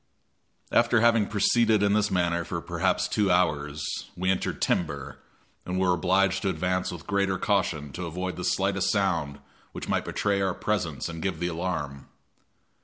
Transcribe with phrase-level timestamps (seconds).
[0.71, 5.19] After having proceeded in this manner for perhaps two hours, we entered timber,
[5.63, 9.37] and were obliged to advance with greater caution to avoid the slightest sound
[9.73, 12.07] which might betray our presence and give the alarm.